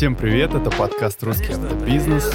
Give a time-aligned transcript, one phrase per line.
[0.00, 2.32] Всем привет, это подкаст «Русский автобизнес».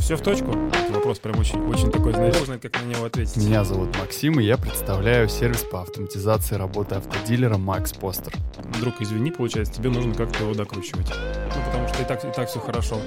[0.00, 0.50] Все в точку?
[0.50, 3.36] Это вопрос прям очень, очень такой, знаешь, сложный, как на него ответить.
[3.36, 8.32] Меня зовут Максим, и я представляю сервис по автоматизации работы автодилера Макс Постер.
[8.80, 11.06] Друг, извини, получается, тебе нужно как-то его докручивать.
[11.08, 13.00] Ну, потому что и так, и так все хорошо.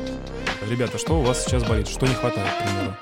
[0.70, 1.90] Ребята, что у вас сейчас болит?
[1.90, 2.96] Что не хватает, к примеру?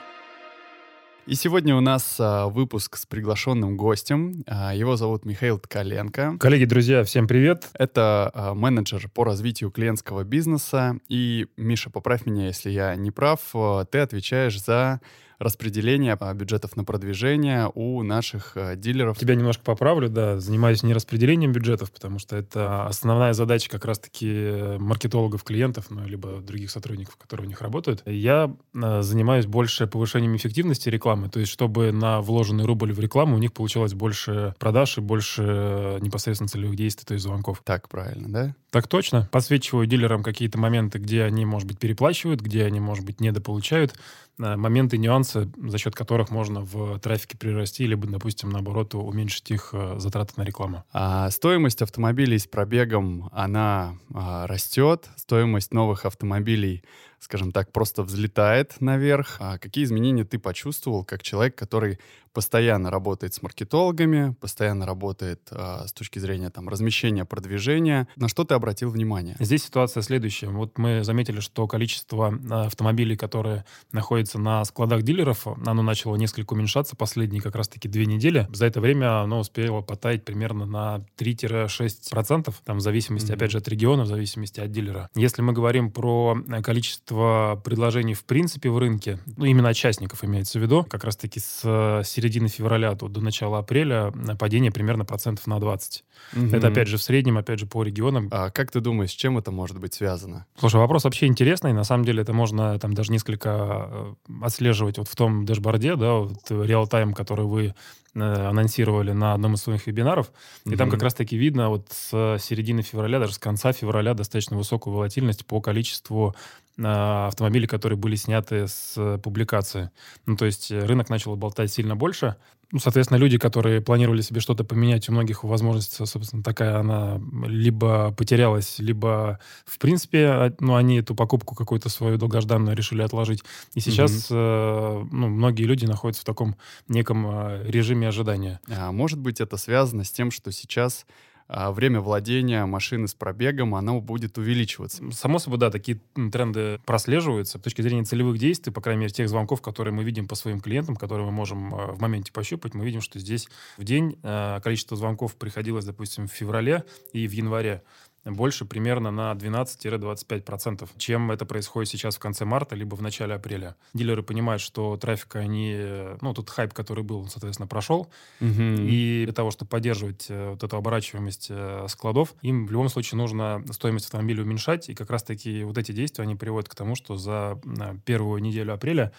[1.26, 4.44] И сегодня у нас а, выпуск с приглашенным гостем.
[4.46, 6.36] А, его зовут Михаил Ткаленко.
[6.38, 7.70] Коллеги, друзья, всем привет.
[7.76, 10.98] Это а, менеджер по развитию клиентского бизнеса.
[11.08, 15.00] И, Миша, поправь меня, если я не прав, а, ты отвечаешь за
[15.40, 19.18] распределение а, бюджетов на продвижение у наших а, дилеров.
[19.18, 24.78] Тебя немножко поправлю, да, занимаюсь не распределением бюджетов, потому что это основная задача как раз-таки
[24.80, 28.04] маркетологов, клиентов, ну, либо других сотрудников, которые у них работают.
[28.06, 33.36] Я а, занимаюсь больше повышением эффективности рекламы, то есть чтобы на вложенный рубль в рекламу
[33.36, 37.62] у них получалось больше продаж и больше непосредственно целевых действий, то есть звонков.
[37.64, 38.56] Так, правильно, да?
[38.74, 39.30] Так точно.
[39.32, 43.94] Подсвечиваю дилерам какие-то моменты, где они, может быть, переплачивают, где они, может быть, недополучают
[44.38, 49.96] моменты, нюансы, за счет которых можно в трафике прирасти, либо, допустим, наоборот, уменьшить их э,
[50.00, 50.84] затраты на рекламу.
[50.92, 55.10] А стоимость автомобилей с пробегом, она а, растет.
[55.16, 56.84] Стоимость новых автомобилей
[57.24, 59.38] скажем так, просто взлетает наверх.
[59.40, 62.00] А какие изменения ты почувствовал как человек, который
[62.34, 68.08] постоянно работает с маркетологами, постоянно работает а, с точки зрения там, размещения, продвижения?
[68.16, 69.36] На что ты обратил внимание?
[69.40, 70.48] Здесь ситуация следующая.
[70.48, 76.54] Вот мы заметили, что количество а, автомобилей, которые находятся на складах дилеров, оно начало несколько
[76.54, 78.48] уменьшаться последние как раз-таки две недели.
[78.54, 83.36] За это время оно успело потаять примерно на 3-6%, там, в зависимости, mm-hmm.
[83.36, 85.10] опять же, от региона, в зависимости от дилера.
[85.16, 90.60] Если мы говорим про количество количество предложений в принципе в рынке, ну, именно участников имеется
[90.60, 95.04] в виду, как раз-таки с э, середины февраля до, до начала апреля э, падение примерно
[95.04, 96.04] процентов на 20.
[96.36, 96.46] Угу.
[96.56, 98.30] Это, опять же, в среднем, опять же, по регионам.
[98.32, 100.46] А как ты думаешь, с чем это может быть связано?
[100.58, 101.74] Слушай, вопрос вообще интересный.
[101.74, 106.14] На самом деле это можно там даже несколько э, отслеживать вот в том дэшборде, да,
[106.14, 107.76] вот реал-тайм, который вы
[108.16, 110.32] анонсировали на одном из своих вебинаров.
[110.66, 110.78] И mm-hmm.
[110.78, 115.46] там как раз-таки видно вот с середины февраля, даже с конца февраля достаточно высокую волатильность
[115.46, 116.36] по количеству
[116.78, 119.92] автомобилей, которые были сняты с э, публикации.
[120.26, 122.36] Ну, то есть э, рынок начал болтать сильно больше.
[122.74, 128.12] Ну, соответственно, люди, которые планировали себе что-то поменять, у многих возможность, собственно, такая, она либо
[128.12, 133.44] потерялась, либо, в принципе, а, ну, они эту покупку какую-то свою долгожданную решили отложить.
[133.76, 135.04] И сейчас, mm-hmm.
[135.04, 136.56] э, ну, многие люди находятся в таком
[136.88, 138.60] неком э, режиме ожидания.
[138.68, 141.06] А может быть, это связано с тем, что сейчас
[141.54, 145.04] время владения машины с пробегом, оно будет увеличиваться.
[145.12, 146.00] Само собой, да, такие
[146.32, 147.60] тренды прослеживаются.
[147.60, 150.60] С точки зрения целевых действий, по крайней мере, тех звонков, которые мы видим по своим
[150.60, 153.48] клиентам, которые мы можем э, в моменте пощупать, мы видим, что здесь
[153.78, 157.84] в день э, количество звонков приходилось, допустим, в феврале и в январе
[158.26, 163.76] больше примерно на 12-25%, чем это происходит сейчас в конце марта, либо в начале апреля.
[163.94, 165.78] Дилеры понимают, что трафика они...
[166.22, 168.08] Ну, тот хайп, который был, соответственно, прошел.
[168.40, 168.78] Угу.
[168.80, 173.18] И для того, чтобы поддерживать э, вот эту оборачиваемость э, складов, им в любом случае
[173.18, 174.88] нужно стоимость автомобиля уменьшать.
[174.90, 177.60] И как раз-таки вот эти действия, они приводят к тому, что за
[178.06, 179.12] первую неделю апреля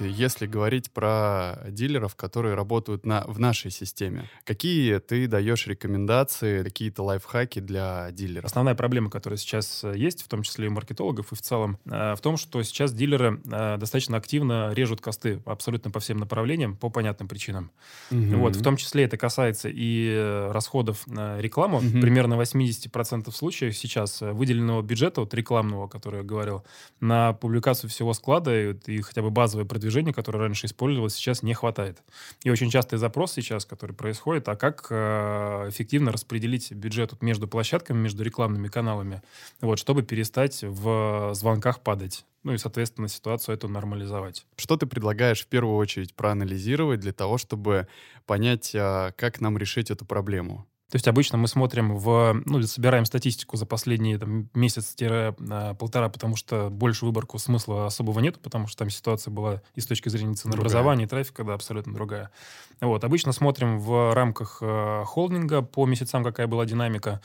[0.00, 7.02] Если говорить про дилеров, которые работают на, в нашей системе, какие ты даешь рекомендации, какие-то
[7.02, 8.44] лайфхаки для дилеров?
[8.44, 11.78] Основная проблема, которая сейчас э, есть, в том числе и у маркетологов, и в целом,
[11.86, 16.76] э, в том, что сейчас дилеры э, достаточно активно режут косты абсолютно по всем направлениям
[16.76, 17.70] по понятным причинам.
[18.10, 18.36] Угу.
[18.38, 21.78] Вот, в том числе это касается и расходов на рекламу.
[21.78, 22.00] Угу.
[22.00, 26.64] Примерно 80% случаев сейчас выделенного бюджета, вот рекламного, который я говорил,
[27.00, 31.42] на публикацию всего склада и, и хотя бы базовое продвижение продвижения, которое раньше использовалось, сейчас
[31.42, 32.02] не хватает.
[32.44, 37.98] И очень частый запрос сейчас, который происходит, а как э, эффективно распределить бюджет между площадками,
[37.98, 39.22] между рекламными каналами,
[39.62, 42.26] вот, чтобы перестать в звонках падать.
[42.44, 44.46] Ну и, соответственно, ситуацию эту нормализовать.
[44.56, 47.88] Что ты предлагаешь в первую очередь проанализировать для того, чтобы
[48.26, 50.66] понять, а, как нам решить эту проблему?
[50.90, 56.70] То есть обычно мы смотрим в, ну, собираем статистику за последние там, месяц-полтора, потому что
[56.70, 61.04] больше выборку смысла особого нет, потому что там ситуация была и с точки зрения ценообразования,
[61.04, 62.30] и трафика, да, абсолютно другая.
[62.80, 67.20] Вот, обычно смотрим в рамках э, холдинга по месяцам, какая была динамика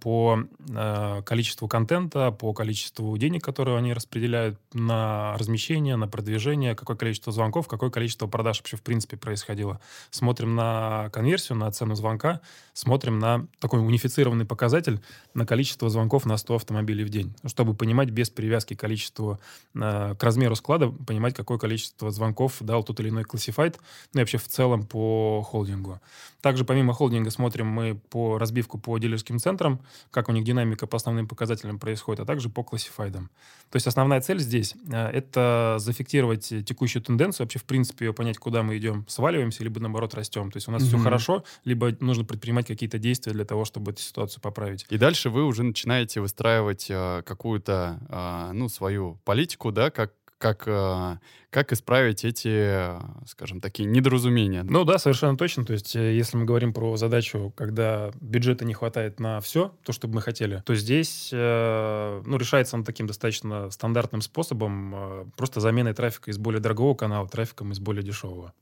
[0.00, 6.96] по э, количеству контента, по количеству денег, которые они распределяют на размещение, на продвижение, какое
[6.96, 9.80] количество звонков, какое количество продаж вообще в принципе происходило.
[10.10, 12.40] Смотрим на конверсию, на цену звонка,
[12.72, 15.00] смотрим на такой унифицированный показатель
[15.34, 19.38] на количество звонков на 100 автомобилей в день, чтобы понимать без привязки к количеству,
[19.74, 23.78] э, к размеру склада, понимать, какое количество звонков дал тот или иной классифайт,
[24.12, 26.00] ну и вообще в целом по холдингу.
[26.44, 29.80] Также помимо холдинга смотрим мы по разбивку по дилерским центрам,
[30.10, 33.30] как у них динамика по основным показателям происходит, а также по классифайдам.
[33.70, 38.36] То есть основная цель здесь э,— это зафиксировать текущую тенденцию, вообще в принципе ее понять,
[38.36, 40.50] куда мы идем, сваливаемся, либо наоборот растем.
[40.50, 40.88] То есть у нас mm-hmm.
[40.88, 44.84] все хорошо, либо нужно предпринимать какие-то действия для того, чтобы эту ситуацию поправить.
[44.90, 50.12] И дальше вы уже начинаете выстраивать э, какую-то, э, ну, свою политику, да, как
[50.44, 51.18] как, э,
[51.54, 54.62] как исправить эти, скажем, такие недоразумения.
[54.64, 55.64] Ну да, совершенно точно.
[55.64, 59.92] То есть, э, если мы говорим про задачу, когда бюджета не хватает на все, то,
[59.92, 65.60] что бы мы хотели, то здесь э, ну, решается он таким достаточно стандартным способом, просто
[65.60, 68.52] заменой трафика из более дорогого канала трафиком из более дешевого.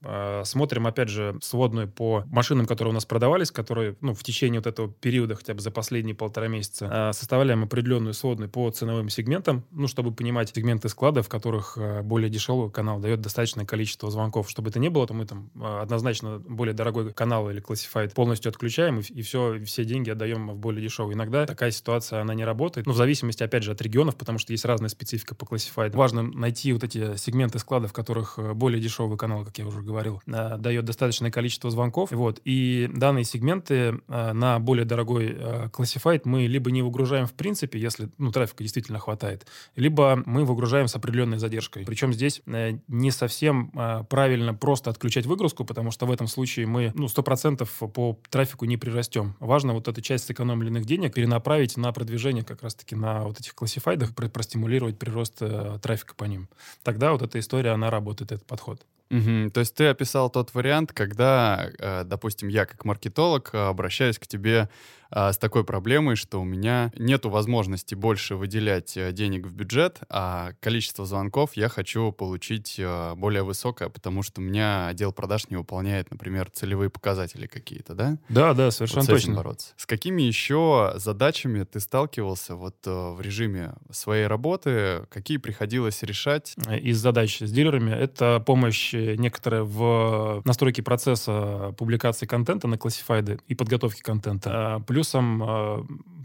[0.44, 4.66] Смотрим, опять же, сводную по машинам, которые у нас продавались, которые ну, в течение вот
[4.66, 9.86] этого периода, хотя бы за последние полтора месяца, составляем определенную сводную по ценовым сегментам, ну,
[9.88, 14.50] чтобы понимать сегменты складов, в которых Э, более дешевый канал дает достаточное количество звонков.
[14.50, 18.50] Чтобы это не было, то мы там э, однозначно более дорогой канал или классифайт полностью
[18.50, 21.14] отключаем, и, и все, все деньги отдаем в более дешевый.
[21.14, 22.88] Иногда такая ситуация, она не работает.
[22.88, 25.94] Ну, в зависимости, опять же, от регионов, потому что есть разная специфика по классифайт.
[25.94, 29.80] Важно найти вот эти сегменты складов, в которых э, более дешевый канал, как я уже
[29.80, 32.10] говорил, дает достаточное количество звонков.
[32.10, 32.40] Вот.
[32.44, 38.32] И данные сегменты на более дорогой классифайт мы либо не выгружаем в принципе, если ну,
[38.32, 39.46] трафика действительно хватает,
[39.76, 41.84] либо мы выгружаем с определенной задержкой.
[41.84, 46.66] Причем здесь э, не совсем э, правильно просто отключать выгрузку, потому что в этом случае
[46.66, 49.34] мы ну, 100% по трафику не прирастем.
[49.40, 54.14] Важно вот эту часть сэкономленных денег перенаправить на продвижение как раз-таки на вот этих классифайдах,
[54.14, 56.48] про простимулировать прирост э, трафика по ним.
[56.82, 58.84] Тогда вот эта история, она работает, этот подход.
[59.12, 59.50] Угу.
[59.50, 64.26] То есть ты описал тот вариант, когда, э, допустим, я как маркетолог э, обращаюсь к
[64.26, 64.70] тебе
[65.14, 70.00] а, с такой проблемой, что у меня нет возможности больше выделять э, денег в бюджет,
[70.08, 75.50] а количество звонков я хочу получить э, более высокое, потому что у меня отдел продаж
[75.50, 78.16] не выполняет, например, целевые показатели какие-то, да?
[78.30, 79.34] Да, да, совершенно вот с точно.
[79.34, 79.74] бороться.
[79.76, 85.04] С какими еще задачами ты сталкивался вот э, в режиме своей работы?
[85.10, 86.56] Какие приходилось решать?
[86.70, 93.54] Из задач с дилерами это помощь некоторая в настройке процесса публикации контента на классифайды и
[93.54, 94.50] подготовки контента.
[94.52, 95.82] А, плюс Плюсом э,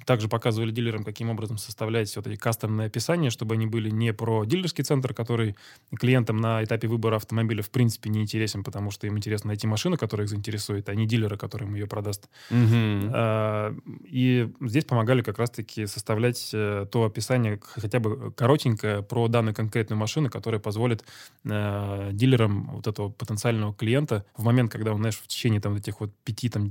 [0.07, 4.45] также показывали дилерам, каким образом составлять вот эти кастомные описания, чтобы они были не про
[4.45, 5.57] дилерский центр, который
[5.99, 9.97] клиентам на этапе выбора автомобиля в принципе не интересен, потому что им интересно найти машину,
[9.97, 12.29] которая их заинтересует, а не дилера, который им ее продаст.
[12.49, 13.11] Угу.
[13.13, 13.75] А,
[14.05, 19.99] и здесь помогали как раз-таки составлять э, то описание, хотя бы коротенькое, про данную конкретную
[19.99, 21.03] машину, которая позволит
[21.43, 25.99] э, дилерам вот этого потенциального клиента в момент, когда он, знаешь, в течение там этих
[25.99, 26.69] вот 5-10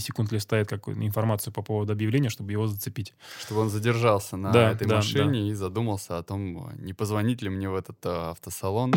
[0.00, 3.14] секунд листает какую-то информацию по поводу объявления, чтобы его зацепить.
[3.40, 5.48] Чтобы он задержался на да, этой да, машине да.
[5.48, 8.92] и задумался о том, не позвонить ли мне в этот а, автосалон.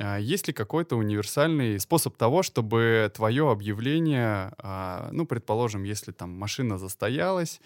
[0.00, 6.30] А есть ли какой-то универсальный способ того, чтобы твое объявление, а, ну, предположим, если там
[6.30, 7.60] машина застоялась,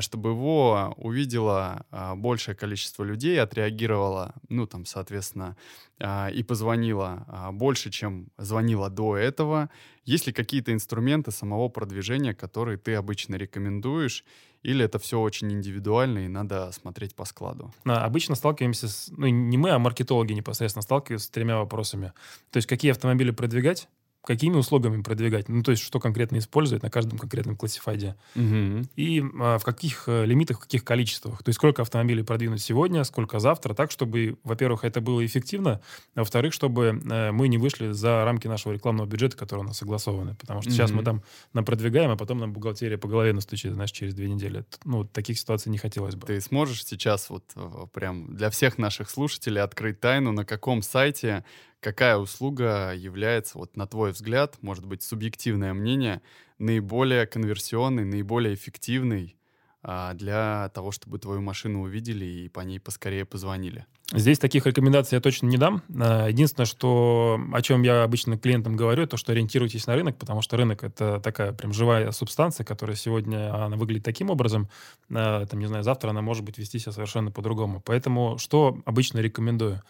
[0.00, 1.86] чтобы его увидело
[2.16, 5.56] большее количество людей, отреагировало, ну, там, соответственно,
[6.00, 9.70] и позвонило больше, чем звонило до этого?
[10.04, 14.24] Есть ли какие-то инструменты самого продвижения, которые ты обычно рекомендуешь,
[14.62, 17.72] или это все очень индивидуально и надо смотреть по складу?
[17.84, 19.08] Обычно сталкиваемся с...
[19.16, 22.12] Ну, не мы, а маркетологи непосредственно сталкиваются с тремя вопросами.
[22.50, 23.88] То есть, какие автомобили продвигать,
[24.24, 28.86] какими услугами продвигать, ну, то есть что конкретно использовать на каждом конкретном классифайде, угу.
[28.94, 31.42] и а, в каких а, лимитах, в каких количествах.
[31.42, 35.80] То есть сколько автомобилей продвинуть сегодня, сколько завтра, так, чтобы, во-первых, это было эффективно,
[36.14, 39.78] а во-вторых, чтобы а, мы не вышли за рамки нашего рекламного бюджета, который у нас
[39.78, 40.36] согласованы.
[40.36, 40.76] Потому что угу.
[40.76, 44.28] сейчас мы там нам продвигаем, а потом нам бухгалтерия по голове настучит, знаешь, через две
[44.28, 44.64] недели.
[44.84, 46.26] Ну, таких ситуаций не хотелось бы.
[46.28, 47.44] Ты сможешь сейчас вот
[47.92, 51.44] прям для всех наших слушателей открыть тайну, на каком сайте
[51.82, 56.22] какая услуга является, вот на твой взгляд, может быть, субъективное мнение,
[56.58, 59.36] наиболее конверсионной, наиболее эффективной
[59.82, 63.84] а, для того, чтобы твою машину увидели и по ней поскорее позвонили?
[64.14, 65.82] Здесь таких рекомендаций я точно не дам.
[65.98, 70.40] А, единственное, что, о чем я обычно клиентам говорю, то, что ориентируйтесь на рынок, потому
[70.40, 74.68] что рынок— это такая прям живая субстанция, которая сегодня она выглядит таким образом,
[75.10, 77.82] а, там, не знаю, завтра она может быть вести себя совершенно по-другому.
[77.84, 79.82] Поэтому что обычно рекомендую?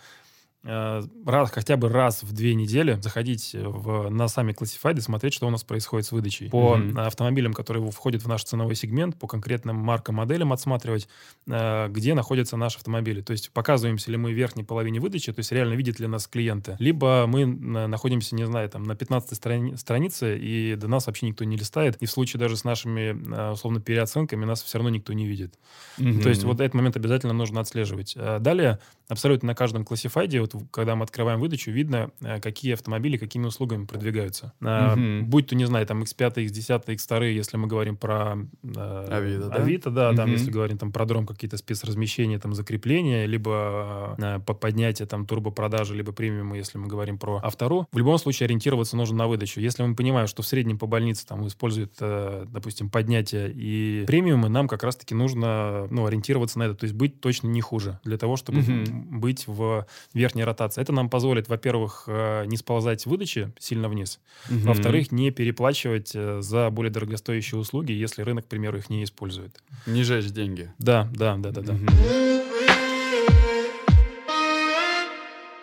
[0.64, 5.48] Э, раз, хотя бы раз в две недели заходить в, на сами классифайды, смотреть, что
[5.48, 6.50] у нас происходит с выдачей.
[6.50, 7.00] По mm-hmm.
[7.00, 11.08] автомобилям, которые входят в наш ценовой сегмент, по конкретным маркам, моделям отсматривать,
[11.48, 13.22] э, где находятся наши автомобили.
[13.22, 16.28] То есть показываемся ли мы в верхней половине выдачи, то есть реально видят ли нас
[16.28, 16.76] клиенты.
[16.78, 21.44] Либо мы находимся, не знаю, там на 15 страни- странице, и до нас вообще никто
[21.44, 21.96] не листает.
[21.96, 25.54] И в случае даже с нашими, условно, переоценками нас все равно никто не видит.
[25.98, 26.22] Mm-hmm.
[26.22, 28.16] То есть вот этот момент обязательно нужно отслеживать.
[28.40, 28.78] Далее,
[29.12, 33.84] абсолютно на каждом классифайде, вот когда мы открываем выдачу, видно, э, какие автомобили какими услугами
[33.84, 34.52] продвигаются.
[34.60, 35.26] Угу.
[35.26, 39.54] Будь то, не знаю, там X5, X10, X2, если мы говорим про э, Авито, да,
[39.56, 40.16] Авито, да угу.
[40.16, 45.94] там, если говорим там про дром, какие-то спецразмещения, там, закрепления, либо э, поднятие там турбопродажи,
[45.94, 47.86] либо премиумы, если мы говорим про автору.
[47.92, 49.60] В любом случае ориентироваться нужно на выдачу.
[49.60, 54.48] Если мы понимаем, что в среднем по больнице там используют, э, допустим, поднятие и премиумы,
[54.48, 58.18] нам как раз-таки нужно ну, ориентироваться на это, то есть быть точно не хуже, для
[58.18, 59.01] того, чтобы угу.
[59.02, 60.80] Быть в верхней ротации.
[60.80, 64.60] Это нам позволит, во-первых, э, не сползать в выдаче сильно вниз, угу.
[64.60, 69.62] во-вторых, не переплачивать э, за более дорогостоящие услуги, если рынок, к примеру, их не использует.
[69.86, 70.72] Не жечь деньги.
[70.78, 71.76] Да, да, да, да, да.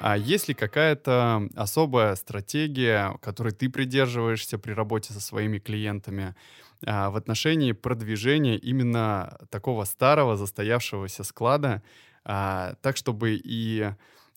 [0.01, 6.35] А есть ли какая-то особая стратегия, которой ты придерживаешься при работе со своими клиентами
[6.81, 11.83] в отношении продвижения именно такого старого застоявшегося склада,
[12.23, 13.91] а, так чтобы и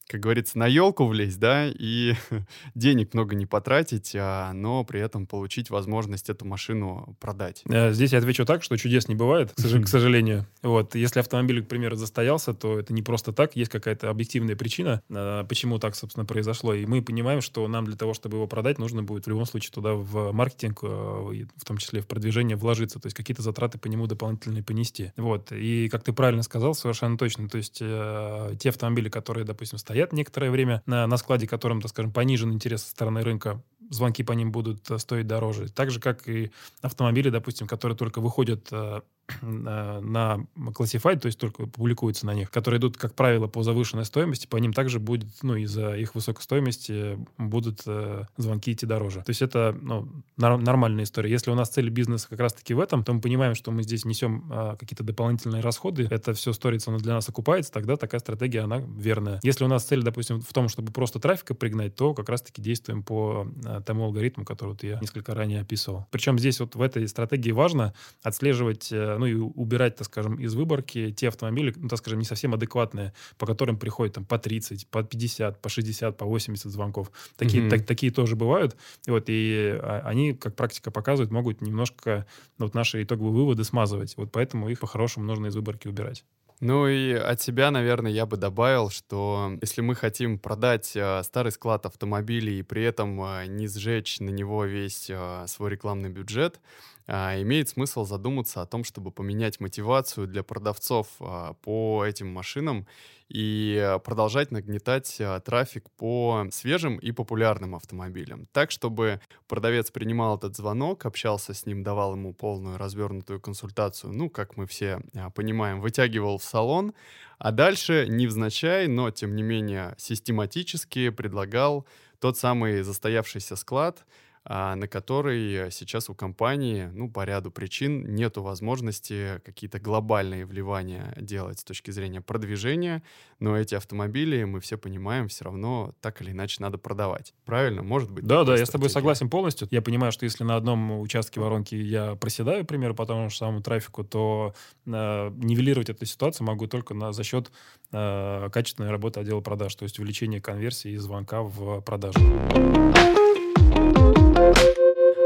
[0.07, 2.15] как говорится, на елку влезть, да, и
[2.75, 7.63] денег много не потратить, а, но при этом получить возможность эту машину продать.
[7.69, 10.47] Э, здесь я отвечу так, что чудес не бывает, к сожалению.
[10.63, 15.03] Вот, если автомобиль, к примеру, застоялся, то это не просто так, есть какая-то объективная причина,
[15.09, 16.75] э, почему так, собственно, произошло.
[16.75, 19.73] И мы понимаем, что нам для того, чтобы его продать, нужно будет в любом случае
[19.73, 23.87] туда в маркетинг, э, в том числе в продвижение вложиться, то есть какие-то затраты по
[23.89, 25.13] нему дополнительные понести.
[25.17, 29.92] Вот, и как ты правильно сказал, совершенно точно, то есть те автомобили, которые, допустим, стоят
[29.93, 34.25] стоят некоторое время на, на складе, которым, так скажем, понижен интерес со стороны рынка, звонки
[34.25, 35.69] по ним будут э, стоить дороже.
[35.69, 39.03] Так же, как и автомобили, допустим, которые только выходят э,
[39.41, 44.47] на Classified, то есть только публикуются на них, которые идут, как правило, по завышенной стоимости,
[44.47, 49.21] по ним также будет, ну, из-за их высокой стоимости будут э, звонки идти дороже.
[49.21, 51.31] То есть это, ну, нар- нормальная история.
[51.31, 54.05] Если у нас цель бизнеса как раз-таки в этом, то мы понимаем, что мы здесь
[54.05, 58.61] несем э, какие-то дополнительные расходы, это все сторится, оно для нас окупается, тогда такая стратегия,
[58.61, 59.41] она верная.
[59.43, 63.03] Если у нас цель, допустим, в том, чтобы просто трафика пригнать, то как раз-таки действуем
[63.03, 66.07] по э, тому алгоритму, который вот я несколько ранее описывал.
[66.11, 70.55] Причем здесь вот в этой стратегии важно отслеживать э, ну и убирать, так скажем, из
[70.55, 74.89] выборки те автомобили, ну, так скажем, не совсем адекватные, по которым приходит там по 30,
[74.89, 77.11] по 50, по 60, по 80 звонков.
[77.37, 77.71] Такие, mm-hmm.
[77.71, 78.77] так, такие тоже бывают.
[79.07, 82.27] И вот, и а, они, как практика показывает, могут немножко
[82.59, 84.17] ну, вот наши итоговые выводы смазывать.
[84.17, 86.25] Вот поэтому их по-хорошему нужно из выборки убирать.
[86.63, 91.51] Ну и от себя, наверное, я бы добавил, что если мы хотим продать э, старый
[91.51, 96.61] склад автомобилей и при этом э, не сжечь на него весь э, свой рекламный бюджет,
[97.07, 102.87] имеет смысл задуматься о том, чтобы поменять мотивацию для продавцов а, по этим машинам
[103.29, 108.47] и продолжать нагнетать а, трафик по свежим и популярным автомобилям.
[108.53, 114.31] Так, чтобы продавец принимал этот звонок, общался с ним, давал ему полную развернутую консультацию, ну,
[114.31, 115.01] как мы все
[115.35, 116.95] понимаем, вытягивал в салон,
[117.39, 121.87] а дальше, невзначай, но тем не менее систематически предлагал
[122.21, 128.43] тот самый застоявшийся склад, а, на который сейчас у компании, ну, по ряду причин нету
[128.43, 133.03] возможности какие-то глобальные вливания делать с точки зрения продвижения,
[133.39, 137.35] но эти автомобили, мы все понимаем, все равно так или иначе надо продавать.
[137.45, 137.83] Правильно?
[137.83, 138.25] Может быть?
[138.25, 139.69] Да, да, я с тобой согласен полностью.
[139.71, 143.37] Я понимаю, что если на одном участке воронки я проседаю, к примеру, по тому же
[143.37, 144.55] самому трафику, то
[144.87, 144.91] э,
[145.37, 147.51] нивелировать эту ситуацию могу только на, за счет
[147.93, 152.21] э, качественной работы отдела продаж, то есть увеличение конверсии и звонка в продажу.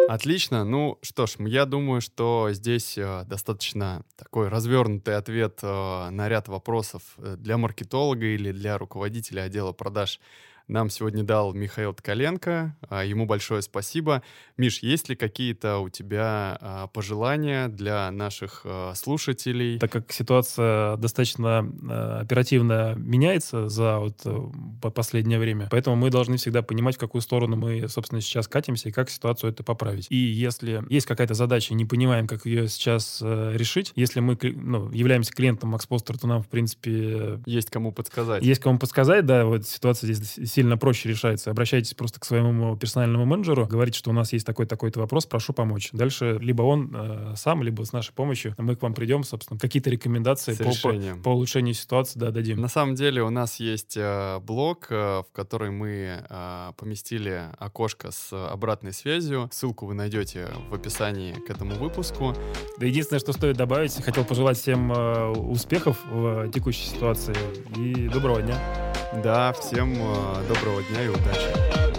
[0.08, 0.64] Отлично.
[0.64, 6.48] Ну что ж, я думаю, что здесь э, достаточно такой развернутый ответ э, на ряд
[6.48, 10.20] вопросов э, для маркетолога или для руководителя отдела продаж
[10.68, 12.76] нам сегодня дал Михаил Ткаленко.
[12.88, 14.22] А, ему большое спасибо.
[14.56, 19.78] Миш, есть ли какие-то у тебя а, пожелания для наших а, слушателей?
[19.78, 21.58] Так как ситуация достаточно
[22.20, 27.56] оперативно меняется за вот э, последнее время, поэтому мы должны всегда понимать, в какую сторону
[27.56, 30.06] мы, собственно, сейчас катимся и как ситуацию это поправить.
[30.10, 34.90] И если есть какая-то задача, не понимаем, как ее сейчас э, решить, если мы ну,
[34.92, 37.40] являемся клиентом Poster, то нам, в принципе...
[37.46, 38.42] Есть кому подсказать.
[38.42, 41.50] Есть кому подсказать, да, вот ситуация здесь сильно проще решается.
[41.50, 45.90] Обращайтесь просто к своему персональному менеджеру, говорите, что у нас есть такой-такой-то вопрос, прошу помочь.
[45.92, 49.90] Дальше либо он э, сам, либо с нашей помощью мы к вам придем, собственно, какие-то
[49.90, 52.58] рекомендации по, по, по улучшению ситуации да, дадим.
[52.58, 58.10] На самом деле у нас есть э, блог, э, в который мы э, поместили окошко
[58.10, 59.50] с обратной связью.
[59.52, 62.34] Ссылку вы найдете в описании к этому выпуску.
[62.78, 67.36] Да единственное, что стоит добавить, хотел пожелать всем э, успехов в текущей ситуации
[67.76, 68.58] и доброго дня.
[69.22, 71.95] Да, всем э, доброго дня и удачи.